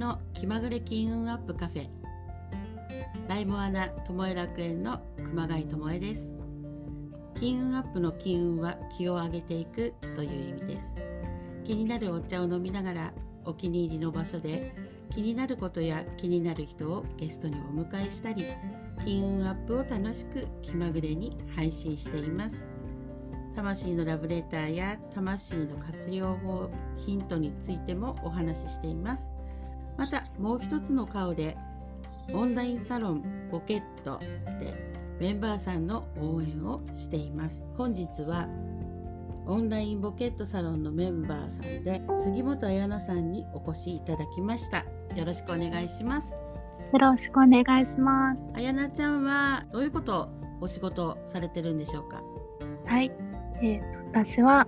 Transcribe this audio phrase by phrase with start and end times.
[0.00, 1.88] の気まぐれ金運アップカフェ。
[3.28, 6.26] ライモアナ友恵楽園の熊谷智恵です。
[7.38, 10.86] 金運アップの金運は気を上げていくという意味です。
[11.64, 13.12] 気になるお茶を飲みながら
[13.44, 14.74] お気に入りの場所で
[15.10, 18.46] 気になることや気になる人をゲストにお迎えしたり
[19.04, 22.66] 金運アップを楽しく気まぐれに配信しています。
[23.54, 29.39] 魂のラブレターや魂の活用法ヒントについてもお話ししています。
[30.00, 31.58] またもう一つの顔で
[32.32, 34.18] オンラインサロンポケット
[34.58, 34.72] で
[35.20, 37.62] メンバーさんの応援をしています。
[37.76, 38.48] 本日は
[39.44, 44.86] オンラインボケットサロンのメンバーさんで杉本彩奈さんにお越しいただきました。
[45.16, 46.30] よろしくお願いします。
[46.30, 48.42] よろしくお願いします。
[48.54, 50.28] 彩奈ちゃんはどういうことを
[50.62, 52.22] お仕事されてるんでしょうか？
[52.86, 53.12] はい。
[53.60, 54.66] えー、私は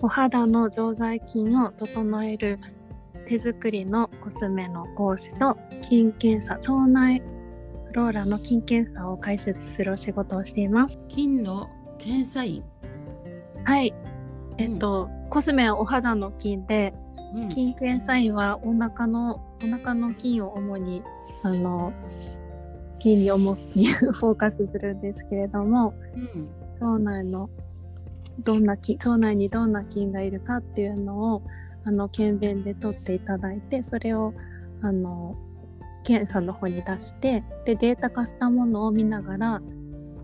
[0.00, 2.58] お肌の常在菌を整える
[3.24, 7.22] 手作りのコスメの講師と菌検査腸内
[7.86, 10.98] フローラの菌検査を解説するお仕事をしています。
[11.08, 12.64] 菌の検査員。
[13.64, 13.94] はい。
[14.58, 16.92] えっと、うん、コスメはお肌の菌で、
[17.36, 21.02] うん、菌検査員はお腹のお腹の菌を主に
[21.44, 21.92] あの
[23.00, 26.48] 菌に主に フォーカスするんですけれども、うん、
[26.80, 27.48] 腸内の
[28.42, 31.42] どんな菌腸内にどんな菌がいるかっていうのを
[31.84, 34.34] あの検便で取っていただいてそれを
[34.82, 35.36] あの
[36.04, 39.62] 検査の方に出してでデータ化したものを見ながら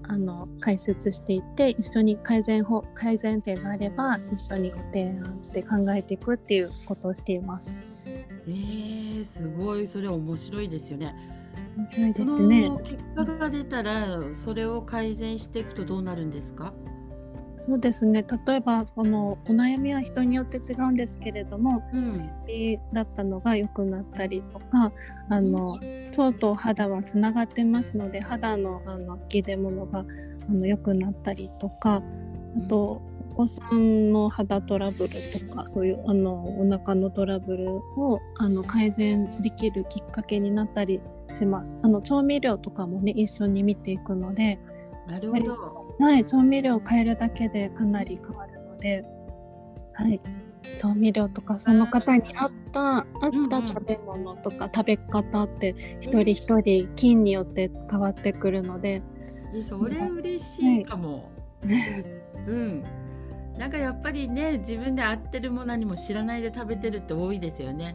[0.02, 7.72] あの解説していって一緒に改善法改善点があれば一緒にご提案して考えていくっていうことをしています。
[8.46, 11.14] えー、すごいそれ面白いですよね。
[11.76, 12.70] 面白いですね。
[12.82, 16.72] 結果が出たらそれを改善していくとどうなるんですか？
[17.66, 18.24] そうですね。
[18.46, 22.30] 例えばこのお悩みは人によって違うんですけれども、うん、
[22.92, 24.92] だったのが良くなったりとか
[25.28, 25.78] あの
[26.16, 32.02] 腸と肌はつながってますので肌のあの切れ物があの良くなったりとか
[32.56, 33.00] あと、
[33.30, 35.10] お子さんの肌トラブル
[35.48, 41.00] とかそういうあのお腹のトラブルをあの改善できるきっかけになったり
[41.34, 41.78] します。
[41.82, 44.58] あの調味料とかもね一緒に見ていくので
[45.06, 49.04] なるほどはい、調味料を変えるだけでかなり変わるので、
[49.92, 50.20] はい、
[50.78, 53.04] 調味料とかその方に合った合っ
[53.50, 59.02] た食べ物とか食べ方って一人一人菌によって変わってくるので、
[59.68, 61.30] それ嬉しいかも。
[61.66, 62.04] はい、
[62.46, 62.84] うん。
[63.58, 67.94] なんかやっぱりね自分で合ってるものにも知らないで食べてるって多いですよね。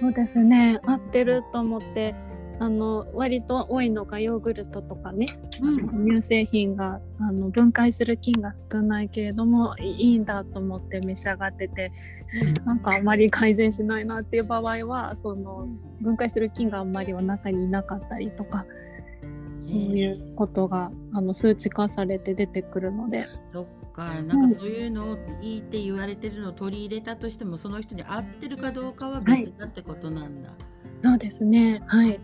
[0.00, 2.14] そうですね合ってると思って
[2.60, 11.92] あの割と多いのがヨーグルトとかね、うん、乳製品があの分解する菌が少ないけれどもいいんだと思って召し上がってて、
[12.58, 15.68] うん、なんかあまり改善しないなっていう場合はその
[16.00, 18.66] 分解する菌があんまりお腹にいなかったりとか。
[19.60, 23.26] そういうことが、あの数値化されて出てくるので。
[23.52, 30.50] そっか、なんかそういうのをいいって言われてるのを取り入れたとしても、その人に合ってるかどうかは別だってことなんだ。
[30.50, 31.82] はいそうですね。
[31.86, 32.20] はい。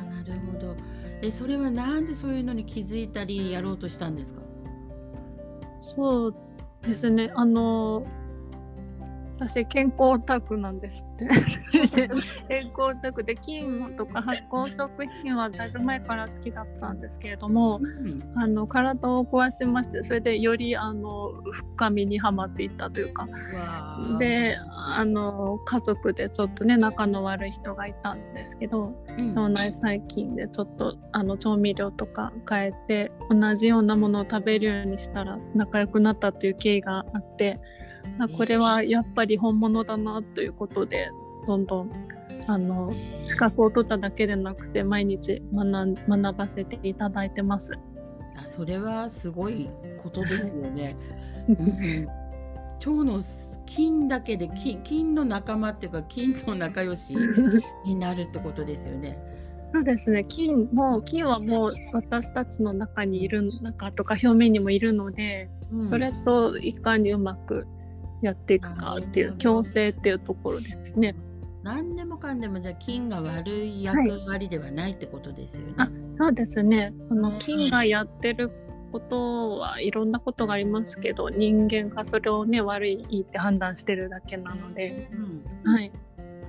[0.00, 0.76] あなるほど。
[1.22, 4.42] え、それはなんでそういうのに気づいたりやろうとしたんですか？
[5.80, 6.34] そう
[6.82, 7.32] ですね。
[7.34, 8.04] あの
[9.38, 11.28] 私健康オタクなんですって。
[12.48, 23.28] 健康オタクで金とか発酵食品はだいぶ前から好きだったんですけれども、うん、あの体を壊しましてそれでよりあの深みにはまっていったというか。
[24.18, 24.56] で
[24.88, 37.58] あの家族でちょっとね仲の悪い人がいたんですけど、うん、腸内細菌でちょっとあの調味料とか変えて同じようなものを食べるようにしたら仲良くなったという経緯があって。
[38.36, 41.10] これはやっぱり本物だなということで
[41.46, 41.90] どんどん
[42.46, 42.92] あの
[43.26, 47.72] 資格を取っただけでなくて毎日学学ばせていただいてます。
[48.36, 49.68] あそれはすごい
[49.98, 50.96] ことですよね。
[51.48, 53.20] うん、腸の
[53.66, 57.14] 菌だけで菌菌の仲間っていうか菌と仲良し
[57.84, 59.18] になるってことですよね。
[59.72, 67.66] そうですね菌も菌はもう私たちの中にいる中とか表面にもいるので、うん、それといかにうまく
[68.22, 71.14] やっていくかっていう強制っていうところですね。
[71.62, 75.74] 何でもかんでもじゃあ菌が悪い役割ではないってことですよね。
[75.76, 76.94] はい、あそうですね。
[77.08, 78.52] その菌がやってる
[78.92, 85.08] ことはいろんなことがありますけど人間がそれをね悪いって判断してるだけなので、
[85.64, 85.92] うん、はい。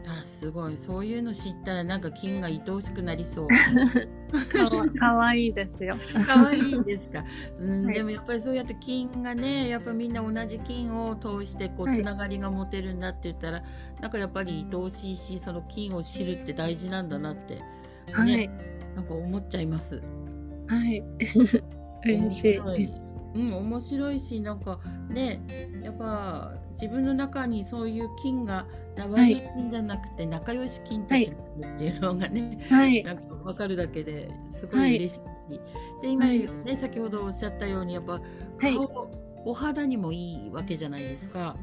[0.08, 5.96] あすごいそういうの知ったらなんか金が愛おしくなりそうかわかわいいですよ。
[6.26, 7.26] 可愛いですか、
[7.60, 13.64] うんはいでもやっぱりそうやって金がねやっぱみんな同じ金を通してこうはいつながりが持てるんだって言ったら、
[14.02, 17.62] なんかやっぱり愛おしいしその金を知るって大事なんだなって、
[18.12, 18.50] はい、ね
[18.96, 20.02] なんか思っちゃいます。
[20.68, 21.04] はい。
[22.06, 22.60] 嬉しい。
[22.60, 25.42] 面白いうん、面白いしなんかね
[25.84, 28.66] やっぱ自分の中にそういう金が
[29.06, 33.04] 悪い金じゃなくて仲良し金たちっていうのがね、はい。
[33.04, 35.62] なんか分かるだけですごい嬉しいし、
[36.02, 38.20] で今はいね先ほどおっしゃったようにやっぱ
[38.60, 39.10] 顔、
[39.46, 41.56] お肌にもいいわけじゃないですか。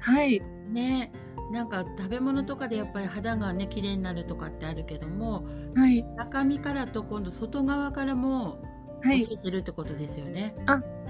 [0.00, 0.40] はい。
[0.70, 1.12] ね
[1.52, 5.44] なんか食べ物とかでやっぱり肌がね綺麗になるとかってあるけども
[5.74, 6.02] はい。
[6.16, 8.58] 中身からと今度外側からも
[9.02, 9.20] はい。
[9.24, 10.54] 教えてるってことですよね。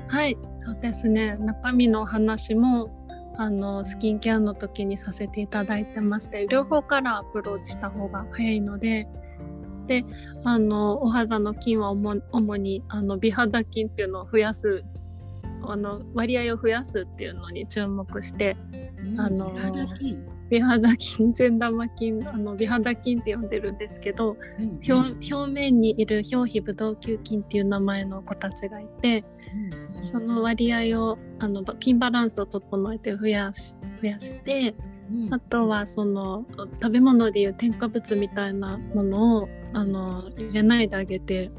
[0.08, 0.37] はい。
[0.58, 1.37] そうですね。
[1.38, 2.95] 中身の話も。
[3.38, 9.06] あのスキンケアの時にさせていただいてまして両方からアプローチした方が早いので
[9.87, 10.05] で
[10.44, 14.85] あのお肌の菌は主主にあの美肌菌っていうのを増やす
[15.62, 18.56] あの割合を増やすっていうのに注目して
[18.99, 19.50] うんあの
[20.49, 21.33] 美肌菌。
[21.35, 29.36] 善玉菌あの美肌菌って呼んでるんですけどうん表表面にいる表皮ブドウ球菌っていう名前の子たちがいてうん
[30.00, 34.75] その割合をあの菌バランスを整えて増やし増やして
[35.10, 35.34] うん。
[35.34, 36.44] あとはその
[36.82, 41.50] 食べ物でいう添加物みたいなものをあの入れないであげて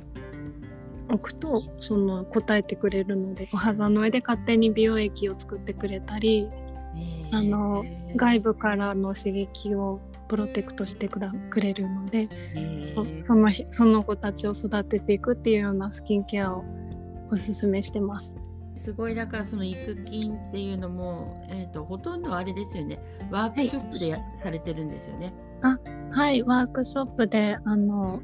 [1.10, 6.48] おくとその答えてくれるのでお肌の上で勝手に美容液を作ってくれたり
[6.96, 7.30] え。
[7.32, 7.86] ーあの
[8.16, 10.00] 外部からの刺激を
[10.30, 11.20] プロテクトしてく
[11.60, 12.94] れるので、え。
[12.96, 16.66] ーそそのひその子たちを育てていくっていうようなスキンケアを
[17.32, 18.32] おすすめしてます。
[18.76, 23.00] すごいだからその育金っていうのも、えー、とほとんどあれですよね。
[23.32, 25.34] ワークショップでや、されてるんですよね。
[26.12, 28.22] はい、ワークショップであの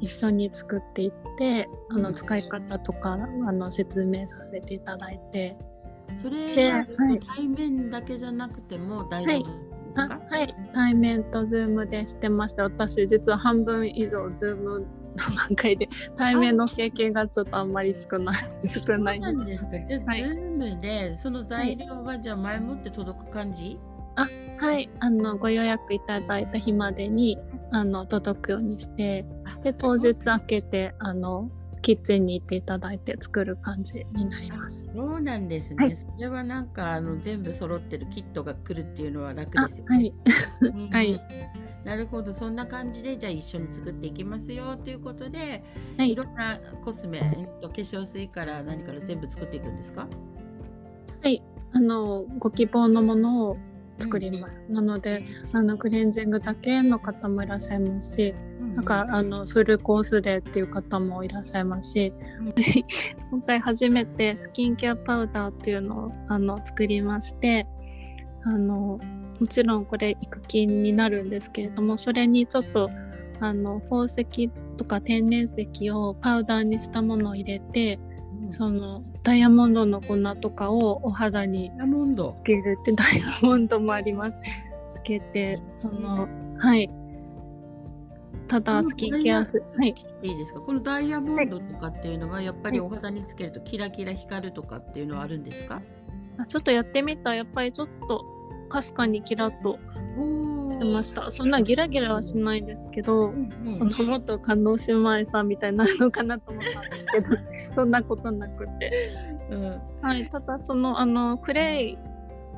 [0.00, 2.14] 一緒に作っていってあのうん。
[2.14, 5.56] 使い方とかあの説明させていただいて。
[6.22, 6.86] それでは、はい。
[7.36, 9.50] 対面だけじゃなくても大丈夫で
[9.94, 10.54] すあか、はい。
[10.72, 19.20] 対面とズームでしてました私実は半分以上ズームの段階で対面の経験がちょっとあんまり少ない少ない。
[19.20, 19.70] なんですか。
[19.86, 20.22] じゃあ、はい。
[20.22, 23.78] ズームでその材料はじゃあ前もって届く感じ、
[24.58, 24.88] はい。
[25.00, 27.38] あのご予約いただいた日までに
[27.72, 29.24] あの届くようにして
[29.62, 31.50] で当日開けてあの
[31.82, 34.84] キッチンに行っていただいて作る感じになります。
[34.94, 35.96] そうなんですね、はい。
[35.96, 39.96] それはなんかあの全部揃ってるキットが来るっていうのは楽あですよね。
[39.96, 40.14] はい。
[40.62, 40.90] うん。
[40.90, 41.20] はい
[41.84, 42.32] なるほど。
[42.32, 45.62] そんな感じでじゃあ一緒に作っていきますよということで、
[45.98, 46.12] はい。
[46.12, 50.08] いろんなコスメ、えっと、化粧水から何から全部作っていくんですか？
[51.22, 51.42] はい、
[51.72, 53.56] あのご希望のものを
[53.98, 54.60] 作ります。
[54.68, 58.34] なので、あのクレンジングだけの方もいらっしゃいますし、
[58.74, 62.54] なんかあのフルコースでっていう方もいらっしゃいますし、うん。
[63.30, 67.66] 今回初めてスキンケアパウダーっていうのをあの作りまして、
[68.42, 68.98] あの
[69.40, 72.88] もちろんこれ育菌になるんですけれども、それにちょっと
[73.40, 77.98] あの宝石とか天然石をパウダーにしたものを入れて、
[78.44, 78.52] うん。
[78.52, 82.36] そのダイヤモンドの粉とかをお肌にダイヤモンド？
[82.42, 84.38] つけるってダイヤモンドもあります。
[84.94, 86.28] つけてその
[86.58, 86.90] はい。
[88.46, 89.94] ただスキンケアこはい。
[89.94, 90.60] 聞いていいですか？
[90.60, 95.80] このダイヤモンドとかっていうのはやっぱりお肌につけるとキラキラ光るとかっていうのはあるんですか？
[96.38, 97.30] あちょっとやってみた。
[97.30, 98.24] らやっぱりちょっと
[98.74, 99.78] かすかにキラッと
[100.18, 101.30] お出ました。
[101.30, 107.36] そんなギラギラはしないですけど、うんうんあのもっと加納姉妹さんみたいになるのかなと思ったんですけど、
[107.72, 109.12] そんなことなくて。
[109.50, 111.98] うんはい、ただそのあのクレイ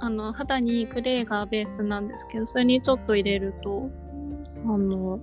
[0.00, 3.90] あの肌にクレイがベースなんですけどそれにちょっと入れると
[4.64, 5.18] あの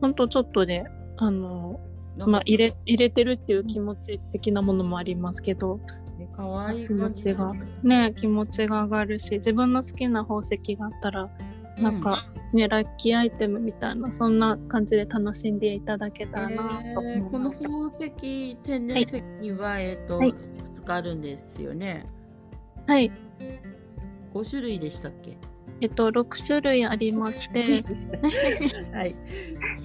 [0.00, 0.84] ほんとちょっとで
[1.18, 1.78] あの、
[2.16, 5.78] まあ、入れ入れてるっていう気持ち的なものもありますけど、
[6.18, 7.52] ねかわいい気持ちが。
[7.82, 11.30] ね気持ちが上がるし自分の好きな宝石があったら
[11.80, 17.68] なんか、ねラッキーアイテムみたいなそんな感じで楽しんでいただけたらなとえーこの思いました。
[17.68, 20.30] 宝石天然石は、えっ、と、はい。
[20.30, 20.38] いく
[20.74, 22.06] つかあるんですよね。
[22.86, 23.12] はい。
[24.34, 25.36] 5種類でしたっけ？
[25.80, 27.84] えっと、6種類ありまして、
[28.92, 29.14] はい、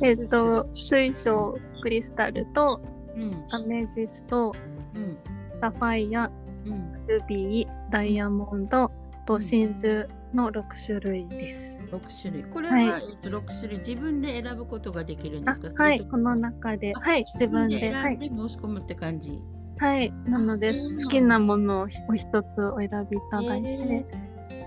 [0.02, 2.82] えっと、水晶クリスタルと
[3.16, 3.46] うん。
[3.52, 4.52] アメジスト、
[4.96, 5.18] うん
[5.64, 6.30] サファイア、
[6.66, 8.92] うん、ルビー、ダイヤモンド
[9.26, 11.78] と真珠の6種類です。
[11.90, 12.44] 6種類。
[12.52, 13.04] これは、はい。
[13.12, 13.80] えっと、6種類。
[13.80, 15.84] 自分で選ぶことができるんであすか？
[15.84, 19.40] はい、この中で、はい、自分で、はい、選んで申し込むって感じ、
[19.78, 24.06] はい、なので好きなものをお一つお選びいただいて、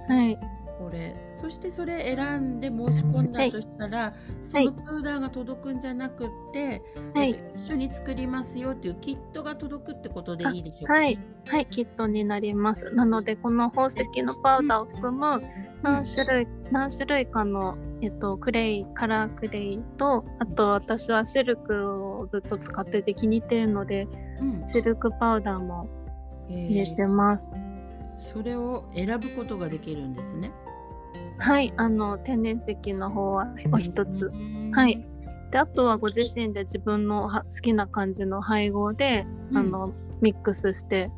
[0.09, 0.39] はい、
[0.79, 1.15] これ。
[1.33, 6.83] そしてそれ選んで申し込んだとしたら、そのパウダーが届くんじゃなくって、
[7.15, 7.31] はい。
[7.31, 11.19] えっと一緒に作りますよっていうキットが届くってことでいいでしょうか、はい、
[11.49, 12.89] はい、キットになります。
[12.93, 15.43] なので、この宝石のパウダーを含む
[15.83, 24.07] 何種類、何種類かの、えっと、クレイ、カラークレイと、あと私はシルクをずっと使ってて気に入ってるので、
[24.41, 24.69] うん。
[24.69, 25.89] シルクパウダーも
[26.49, 27.51] え入れーてます。
[28.17, 30.53] それを選ぶことができるんですね。
[31.39, 34.27] はい、あの、天然石の方はお一つ。
[34.27, 35.05] うんはい。
[35.51, 41.11] で、あとはご自身で自分のは好きな感じの配合で、あのミックスして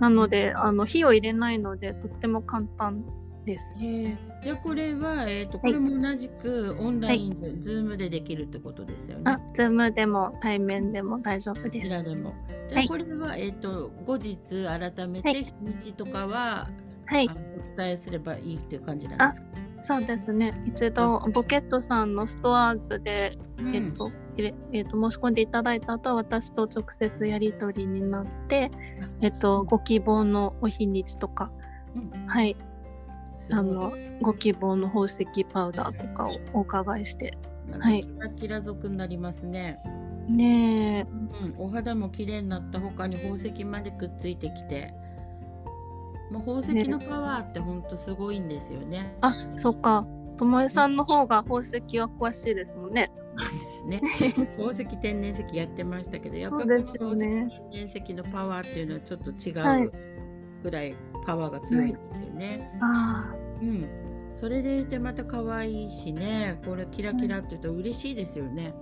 [0.00, 3.04] なのであの火を入れないのでとっても簡単
[3.44, 3.74] です。
[3.78, 9.24] へえじゃあこれは、えー、とこれも同じくオンラインで、ズームでできるってことですよね。
[9.30, 12.02] あ、ズームでも対面でも大丈夫こです。
[12.02, 12.34] でも。
[12.68, 19.48] じゃあはいこれは、えっ、と後日改めはいて日にちとかは、はいあ、のお伝えすればいいっていう感じなんですか？
[19.82, 20.52] そうですね。
[20.66, 23.74] 一度ボケットさんのストアーズで、うん。
[23.74, 28.70] えっと入れえっと申し込んでいただいた後は私と直接やり取りになって、
[29.20, 31.50] えっとご希望のお日にちとか、
[31.94, 32.26] うん。
[32.26, 32.56] はい、
[33.50, 37.38] あのご希望の宝石パウダーとかをお伺いして、
[37.78, 38.02] はい。
[38.02, 39.78] キラキラ族になりますね。
[40.28, 41.06] ねえ、
[41.44, 44.94] うん、お肌も綺麗になった他に宝石までくっついてきて。
[46.30, 49.16] もう宝石のパワーって本当すごいんですよね。
[49.20, 50.06] あ、そっか。
[50.36, 53.10] ともえさんの方が宝石は詳しいですもんね。
[53.36, 54.00] ですね。
[54.56, 57.48] 宝石天然石やってましたけど、やっぱりこのよね。
[57.70, 59.92] 天然石のパワーっていうのはちょっと違はいう
[60.62, 60.94] ぐらい
[61.26, 62.70] パワーが強いんですよね。
[62.80, 63.84] あうん。
[64.34, 68.72] それでいてまた可愛いしね、これキラキラって言うと嬉しいですよね。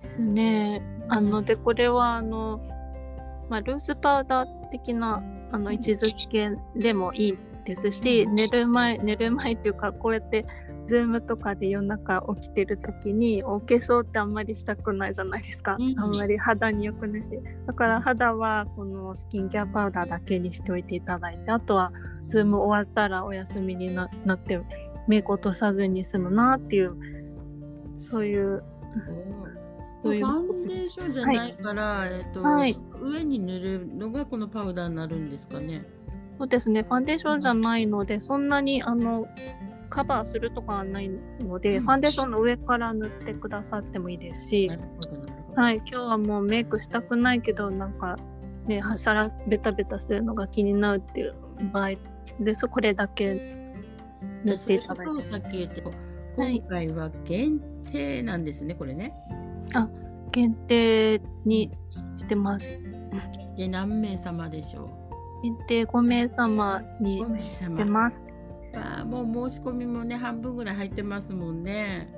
[0.00, 0.82] あ、ですね。
[1.08, 2.60] あの、で、これは、あの、
[3.48, 5.22] まあ、ルースパウダー的な、
[5.52, 10.44] あの、位置づけでもいいですし、寝る前、寝る前っていうか、こうやって、
[10.86, 15.98] ズームとかで夜中起きてる時にお化粧ってあんまりしたくないじゃないですか、うん。
[15.98, 17.30] あんまり肌に良くないし。
[17.66, 21.92] だから肌はこのスキンケアパウダーだけにしておいていただいてあとは
[22.26, 24.60] ズーム終わったらお休みになって
[25.06, 26.96] メイク落とさずに済むなっていう
[27.96, 28.62] そういううい
[30.04, 32.78] ファンデーションじゃないから、えっと、はい。
[33.00, 35.86] 上に塗るのがこのパウダーになるんですかね。
[36.38, 36.82] そうですね。
[36.82, 39.28] ファンデーションじゃないのでそんなにあの
[39.90, 41.84] カバーするとかはないので、うん。
[41.84, 44.70] ファンデーションの上から塗ってくださってもいいですし。
[45.54, 48.16] はい、今日はもうメイクしたくないけどなんか
[48.66, 51.34] ねはさらベタベタするのが気になるっていう
[51.72, 51.90] 場合
[52.40, 53.34] でそこれだけ
[54.44, 55.82] 塗っていただいて。
[56.34, 57.60] 今回は限
[57.92, 59.12] 定なんですね、これね。
[60.32, 61.70] 限定に
[62.16, 62.68] してます
[63.56, 64.88] で何名様でしょ
[65.42, 67.84] 限定5名様うに ?5 名して様。
[67.84, 68.20] ます
[68.74, 72.08] あーもう申し込みもね半分ぐらい入ってますもんね。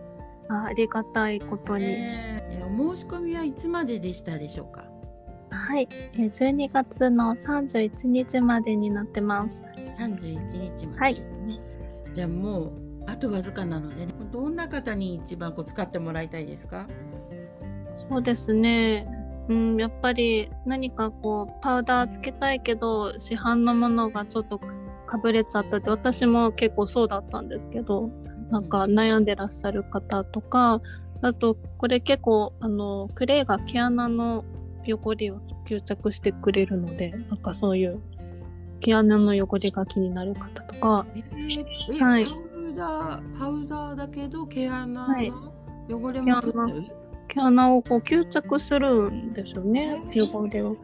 [0.49, 4.85] あありがたいことに、ねえお申し込みはいつまででしたでしょうか？
[5.51, 9.65] はいえー12月の31日までになってます
[9.99, 11.59] ?31 日まで、はいね。
[12.15, 12.73] じゃあもう
[13.09, 16.87] あとわずかなので、ね、どんな方に一番こう使ってもらいたいですか？
[18.09, 19.07] そうですね。
[19.49, 28.09] うん、やっぱり何かこうパウダーつけたいけど市販のものがちょっとかぶれちゃったって私も結構そうだったんですけど
[28.51, 30.81] なんか悩んでらっしゃる方とか
[31.21, 34.45] あとこれ結構あのクレイが毛穴の
[34.87, 38.01] 汚れを吸着してくれるのでなんかそういう
[38.81, 42.25] 毛穴の汚れが気になる方とかえーえはい。
[42.27, 45.31] パウダーパウダーだけど毛穴はい。
[45.31, 45.53] の
[45.91, 46.87] 汚れも取ってる、
[47.35, 50.77] 毛穴をこう吸着するんですよね汚れを。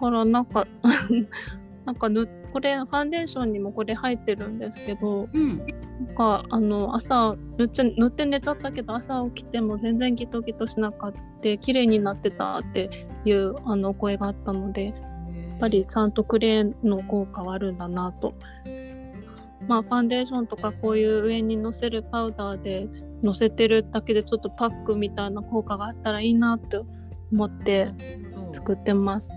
[0.00, 0.66] からなんか
[1.84, 12.90] なんかぬこれファンデーションにもこれ入ってるんですけどうんなんかあの朝塗っちゃ塗って寝ちゃったけど朝起きても全然ギトギトしなかった綺麗になってたって
[13.24, 14.94] いうあのお声があったのでやっ
[15.60, 18.34] ぱりちゃんとクレーの効果はあるんだなと。
[19.66, 22.88] まあファンデーションとかこういう上にのせるパウダーで
[23.22, 26.78] のせてるだけでちょっとパックみたいな効果があったらいいなって
[27.32, 27.92] 思って
[28.52, 29.30] 作ってます。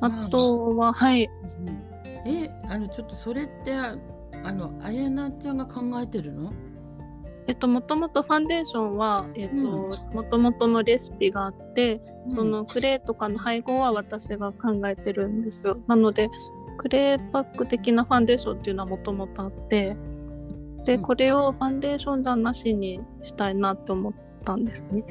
[0.00, 1.24] あとは、はい。
[1.24, 1.88] うん
[2.26, 3.96] えあのちょっとそれってあ
[4.44, 6.52] あのあやなちゃんが考えてるの？
[7.46, 15.78] えっと、もともとファンデーションは、えっと、もともとのレシピがあって、そのクレーとかの配合は私が考えてるんですよ。
[15.86, 16.28] なので、
[16.76, 19.96] クレーパック的なファンデーションっていうのはもともとあって、
[20.88, 24.12] で、うんこれをファンデーションじゃなしにしたいなって思っ
[24.44, 25.04] たんですね。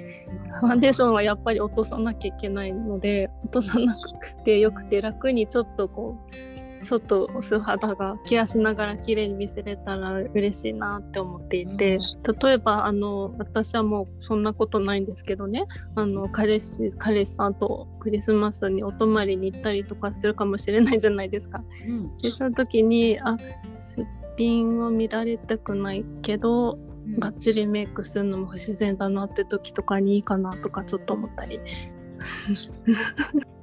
[0.59, 6.17] ファンデーションはやっぱり落とさなきゃいけないので、落とさなくてよくて楽にちょっとこ
[6.81, 11.99] う、ちょっとお素肌がケアしながら綺麗に見せれたら嬉しいなって思っていて、
[12.41, 15.65] 例えばあの私はもうそんなことないんですけどね
[15.95, 21.61] あの彼氏彼氏さんとクリスマスにお泊まりに行ったりとかするかもしれないじゃないですか。
[21.87, 23.37] うんでその時にあ
[24.37, 26.77] すっぴんを見られたくないけど
[27.17, 31.59] バッチリメイクするのも不自然だなって時とかにいいかなとかちょっと思ったり。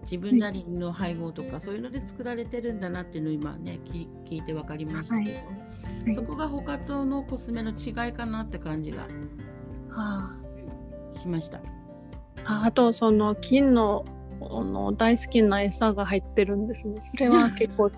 [0.03, 9.07] 自分なりの配合とかそういうので作られてるんだなっていうのを今ねき聞いて分かりましたけど、はいそこが他とのコスメの違いかなって感じが
[9.91, 10.35] は
[11.11, 11.61] しました。
[12.45, 14.05] あ、とその金の
[14.41, 17.01] あの大好きな餌が入ってるんですね。
[17.17, 17.91] それは結構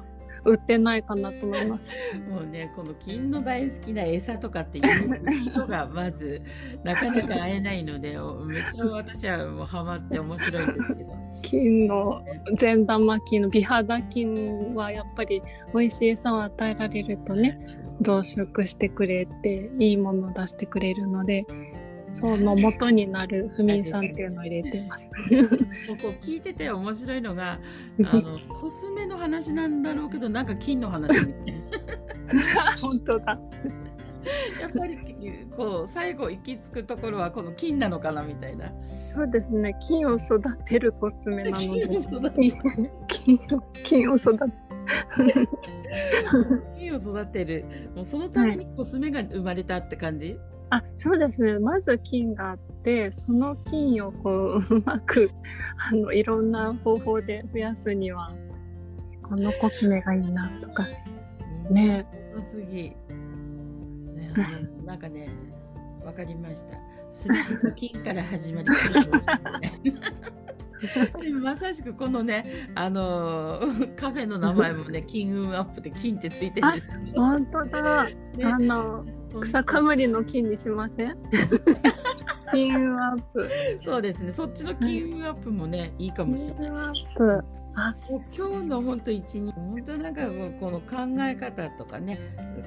[0.46, 1.94] 売ってないかなと思います。
[2.28, 6.40] もうねこの金の大好きな餌とかっていう人がまず
[6.84, 11.26] なかなか会えないのでおめっちゃ私はもうハマって面白いですけど。
[11.42, 12.22] 金の
[12.58, 15.42] 善玉菌の美肌菌はやっぱり
[15.74, 17.60] 美味しい餌を与えられるとね
[18.00, 21.44] 増殖してくれていいものを出してくれるので
[22.18, 25.10] その元になる不眠酸っていうのを入れてます。
[25.88, 27.58] ここ聞いてて面白いのが
[28.04, 32.76] あのコスメの話なんだろうけどなんか金の話みたいな。
[32.80, 33.38] 本当だ。
[34.60, 34.98] やっぱり
[35.56, 38.72] こう最後行き着くところはこの金なのかなみたいな。
[39.14, 39.76] そうですね。
[39.86, 41.86] 金を育てるコスメなので。
[41.86, 42.52] 金を育て
[43.82, 44.40] 金を育て
[46.76, 50.38] 金を育てる もうそのためにコスメが生まれたって感じ、
[50.70, 55.30] あそうですねまず金があってその金をこううまく
[55.90, 58.32] あのいろんな方法で増やすには
[59.22, 60.86] このコスメがいいなとか
[61.70, 62.92] ねすごすぎ。
[64.16, 64.32] ね、
[64.84, 65.28] なんかね、
[66.04, 66.78] わかりました。
[67.10, 69.22] すべての金から始まりでも
[71.42, 78.16] まさしくこのね、あのー カフェの名前もね、 金運アップで金ってついてるんですけど、本当だ、ね。
[78.44, 79.04] あの
[79.40, 81.16] 草かむりの金にしません
[82.50, 83.48] 金運アップ。
[83.84, 87.06] そうですね、そっちの金運アップもね、いいかもしれない。
[88.34, 92.18] 今日の本当一日本当なんかこうこの考え方とかね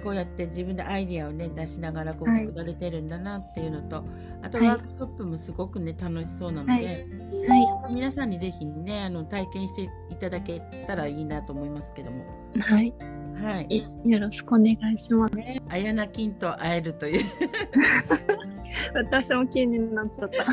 [0.04, 2.46] こうやって自分でアイディアをね出しながらこうはい。
[2.46, 4.04] 作られてるんだなっていうのと、
[4.44, 6.86] あとはいワークショップもすごくね楽しそうなので、はい。
[6.86, 7.59] はい
[7.89, 12.25] 皆さんにぜひねあの体験していただけたらいいなと思いますけども。
[12.60, 12.93] はい。
[13.41, 13.88] はい。
[14.06, 15.34] よろしくお願いします。
[15.69, 17.25] あやな金と会えるという。
[18.93, 20.45] 私も金になっちゃった。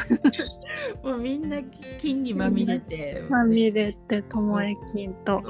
[1.09, 1.59] もうみんな
[2.01, 3.25] 金にまみれて。
[3.29, 4.41] まみれてと。
[4.41, 5.43] もえ金と。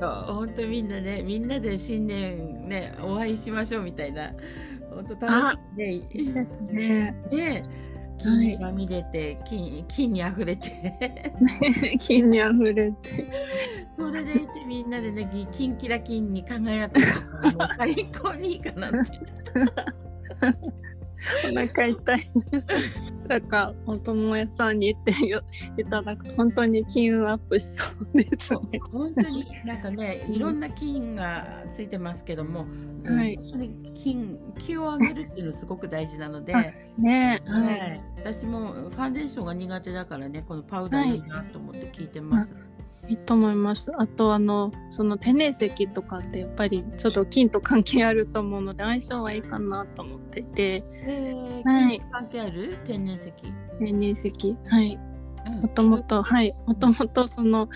[0.00, 4.32] 本当みんなねみんなで新年ねお会いしましょうみたいな。
[4.90, 5.92] 本当楽しいね。
[5.92, 7.14] いいですね。
[7.30, 7.91] ね
[8.22, 10.94] 金にまみれて、金金にあふれて。
[11.98, 13.26] 金にあふれて。
[13.98, 17.00] それでいてみんなでね金キラ金に輝く
[17.76, 18.98] 最高にいいかなって
[21.50, 22.30] お腹痛い。
[23.28, 25.42] なんかお友達さんに言ってよ
[25.78, 28.80] いただくと本当に金運アップしそうですね。
[28.90, 32.66] 本当になんかねいろんな金がついてますけども、
[33.04, 33.38] うんはい
[33.94, 36.62] 金気を上げるっていうのすごく大事なので、あ
[36.98, 37.96] ねえ、ははい。
[37.96, 42.54] い、私もファンデーションが苦手だからねこのパウダーいいなと思って聞いてます。
[42.71, 42.71] い
[43.08, 43.90] いと思います。
[43.98, 50.84] あとあのその天然石とかってやっぱりちょっと金と関係あると思うので相性はいいかなと思っていて。
[51.04, 51.98] えーはい。
[51.98, 52.78] 金関係ある？
[52.84, 53.32] 天然石、
[53.78, 54.56] 天然石。
[54.66, 54.98] はい。
[55.46, 55.60] うん。
[55.62, 56.54] もともとはい。
[56.66, 57.68] もともとその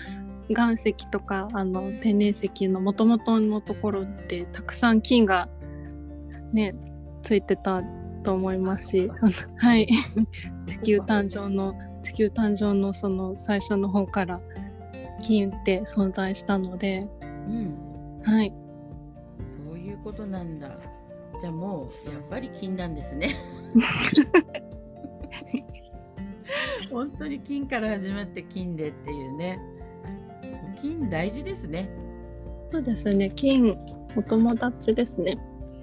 [0.49, 5.49] 岩石とかあの天然石のもともとのところでたくさん金が
[6.53, 6.73] ね
[7.23, 7.83] ついてた
[8.23, 9.11] と思いますし。
[9.57, 9.87] はい。
[10.65, 14.39] 地球誕生の地球誕生のその最初の方から
[15.21, 18.53] 金って存在したのでうんはい
[19.67, 20.77] そういうことなんだ。
[21.39, 23.35] じゃあもうやっぱり金なんですね。
[26.89, 29.59] 本当に金から始まって金でっていうね。
[30.81, 31.89] 金大事ですね。
[32.71, 33.77] そうですね金
[34.15, 35.37] お友達ですね、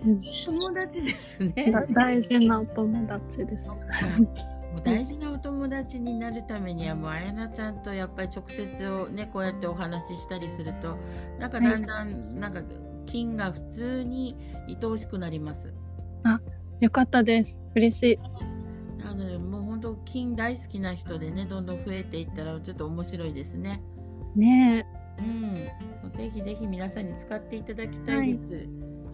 [0.04, 1.70] うん友達ですね。
[1.70, 3.78] だ大事なお友達ですもう
[4.84, 10.96] 大事なお友達になるためにはもうあやなちゃんとやっぱり直接をねこうやってお話ししたりすると
[11.38, 12.62] なんかだんだんなんか
[13.06, 14.36] 金が普通に
[14.68, 15.74] 愛おしくなります。
[16.80, 17.60] よかったです。
[17.74, 19.02] 嬉しい。
[19.02, 23.82] なのでもう本当金大好きな人でねどんどん増えていったらちょっと面白いですね。
[24.34, 24.86] ね
[25.18, 25.54] うん、
[26.12, 28.68] ぜひぜひ皆さんに使っていただきたいです。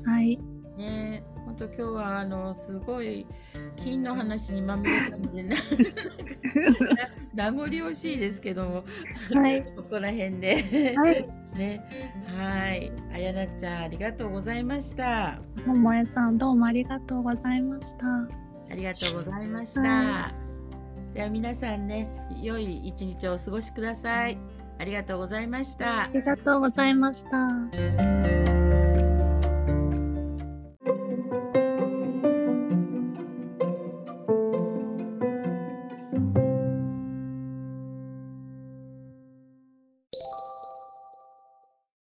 [0.06, 0.38] えはい。
[0.76, 3.26] ね本当今日はあのすごい
[3.76, 5.56] 金の話にまみれたのでな
[7.34, 8.84] 名残惜しいですけども、
[9.32, 11.84] はいここら辺で、はいね、
[12.38, 15.40] はい、あやなちゃんありがとうございました。
[15.64, 18.06] ともえさんどうもありがとうございました。
[18.70, 19.80] ありがとうございました。
[19.80, 20.32] は
[21.14, 22.08] では皆さんね、
[22.40, 24.38] 良い一日をお過ごしください。
[24.78, 26.10] ありがとうございましたあ。
[26.14, 28.69] りがとうございました。